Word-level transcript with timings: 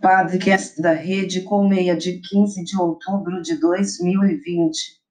Podcast 0.00 0.80
da 0.80 0.92
Rede 0.92 1.42
Colmeia 1.42 1.96
de 1.96 2.20
15 2.20 2.62
de 2.62 2.80
outubro 2.80 3.42
de 3.42 3.56
2020. 3.56 5.02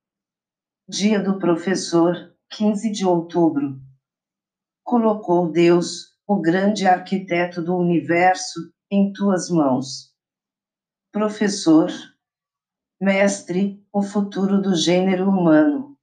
Dia 0.87 1.21
do 1.21 1.37
Professor, 1.37 2.33
15 2.51 2.89
de 2.93 3.05
outubro. 3.05 3.81
Colocou 4.85 5.51
Deus, 5.51 6.17
o 6.25 6.39
grande 6.39 6.87
arquiteto 6.87 7.61
do 7.61 7.75
universo, 7.75 8.71
em 8.89 9.11
tuas 9.11 9.49
mãos. 9.49 10.15
Professor, 11.11 11.91
mestre, 13.01 13.85
o 13.91 14.01
futuro 14.01 14.61
do 14.61 14.73
gênero 14.73 15.27
humano. 15.27 15.97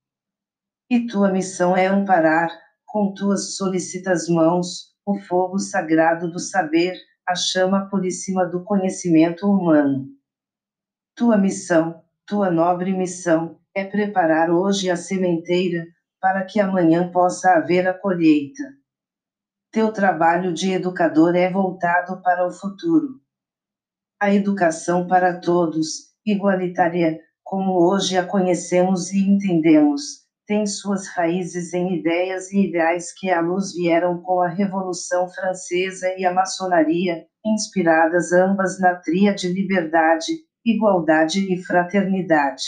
E 0.90 1.06
tua 1.06 1.32
missão 1.32 1.74
é 1.74 1.86
amparar, 1.86 2.50
com 2.84 3.14
tuas 3.14 3.56
solicitas 3.56 4.28
mãos, 4.28 4.94
o 5.06 5.18
fogo 5.20 5.58
sagrado 5.58 6.30
do 6.30 6.38
saber 6.38 6.94
a 7.26 7.34
chama 7.34 7.88
puríssima 7.88 8.44
do 8.46 8.62
conhecimento 8.62 9.50
humano. 9.50 10.06
Tua 11.14 11.36
missão, 11.36 12.02
tua 12.26 12.50
nobre 12.50 12.92
missão, 12.92 13.58
é 13.74 13.84
preparar 13.84 14.50
hoje 14.50 14.90
a 14.90 14.96
sementeira, 14.96 15.86
para 16.20 16.44
que 16.44 16.60
amanhã 16.60 17.10
possa 17.10 17.52
haver 17.52 17.86
a 17.86 17.92
colheita. 17.92 18.62
Teu 19.70 19.92
trabalho 19.92 20.54
de 20.54 20.72
educador 20.72 21.34
é 21.34 21.50
voltado 21.50 22.22
para 22.22 22.46
o 22.46 22.50
futuro. 22.50 23.20
A 24.20 24.32
educação 24.32 25.06
para 25.06 25.40
todos, 25.40 26.14
igualitária, 26.24 27.20
como 27.42 27.72
hoje 27.74 28.16
a 28.16 28.24
conhecemos 28.24 29.12
e 29.12 29.18
entendemos, 29.18 30.23
tem 30.46 30.66
suas 30.66 31.06
raízes 31.08 31.72
em 31.72 31.98
ideias 31.98 32.52
e 32.52 32.68
ideais 32.68 33.12
que 33.12 33.30
à 33.30 33.40
luz 33.40 33.72
vieram 33.72 34.20
com 34.20 34.42
a 34.42 34.48
Revolução 34.48 35.28
Francesa 35.28 36.14
e 36.18 36.24
a 36.24 36.32
maçonaria, 36.32 37.26
inspiradas 37.44 38.32
ambas 38.32 38.78
na 38.78 38.94
tríade 38.96 39.48
liberdade, 39.48 40.32
igualdade 40.64 41.52
e 41.52 41.62
fraternidade. 41.62 42.62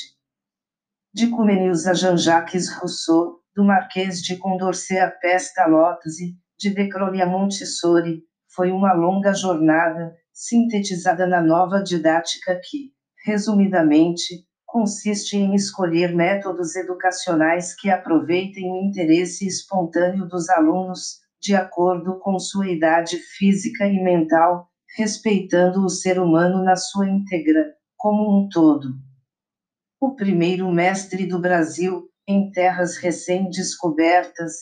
De 1.12 1.28
Comenius 1.28 1.86
a 1.86 1.94
Jean-Jacques 1.94 2.70
Rousseau, 2.77 3.41
do 3.54 3.64
Marquês 3.64 4.22
de 4.22 4.36
Condorcet 4.36 4.98
a 4.98 5.10
Pestalozzi, 5.10 6.36
de 6.58 6.70
Decroly 6.74 7.22
a 7.22 7.27
Montessori, 7.27 8.22
foi 8.54 8.70
uma 8.70 8.92
longa 8.92 9.34
jornada, 9.34 10.14
sintetizada 10.32 11.27
na 11.27 11.42
nova 11.42 11.82
didática 11.82 12.58
que, 12.62 12.92
resumidamente, 13.24 14.47
consiste 14.77 15.38
em 15.38 15.55
escolher 15.55 16.14
métodos 16.14 16.77
educacionais 16.77 17.74
que 17.74 17.88
aproveitem 17.88 18.70
o 18.70 18.84
interesse 18.84 19.46
espontâneo 19.46 20.28
dos 20.28 20.50
alunos, 20.50 21.20
de 21.41 21.55
acordo 21.55 22.19
com 22.19 22.38
sua 22.38 22.69
idade 22.69 23.16
física 23.16 23.86
e 23.86 24.04
mental, 24.04 24.69
respeitando 24.94 25.82
o 25.82 25.88
ser 25.88 26.20
humano 26.20 26.62
na 26.62 26.77
sua 26.77 27.08
íntegra, 27.08 27.72
como 27.97 28.38
um 28.38 28.50
todo. 28.50 28.88
O 29.98 30.14
primeiro 30.14 30.70
mestre 30.70 31.27
do 31.27 31.41
Brasil, 31.41 32.10
em 32.28 32.50
terras 32.50 32.98
recém-descobertas, 32.98 34.52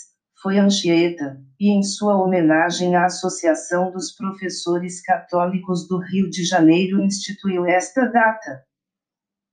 foi 0.41 0.59
Anchieta, 0.59 1.41
e 1.59 1.71
em 1.71 1.83
sua 1.83 2.23
homenagem 2.23 2.95
a 2.95 3.07
Associação 3.07 3.91
dos 3.91 4.13
Professores 4.13 5.03
Católicos 5.03 5.89
do 5.89 5.99
Rio 5.99 6.31
de 6.31 6.45
Janeiro 6.45 7.03
instituiu 7.03 7.67
esta 7.67 8.07
data. 8.07 8.63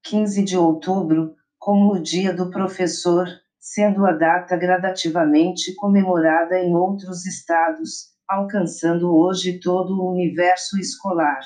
15 0.03 0.43
de 0.43 0.57
outubro, 0.57 1.35
como 1.59 1.93
o 1.93 2.01
Dia 2.01 2.33
do 2.33 2.49
Professor, 2.49 3.27
sendo 3.59 4.05
a 4.05 4.11
data 4.11 4.57
gradativamente 4.57 5.75
comemorada 5.75 6.57
em 6.59 6.73
outros 6.75 7.25
estados, 7.27 8.09
alcançando 8.27 9.15
hoje 9.15 9.59
todo 9.59 9.93
o 9.93 10.11
universo 10.11 10.79
escolar. 10.79 11.39